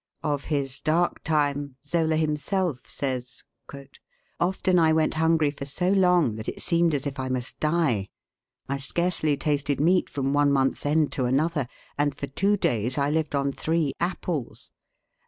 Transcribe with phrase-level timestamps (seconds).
[0.23, 3.43] Of his dark time, Zola himself says:
[4.39, 8.09] "Often I went hungry for so long, that it seemed as if I must die.
[8.67, 11.67] I scarcely tasted meat from one month's end to another,
[11.99, 14.71] and for two days I lived on three apples.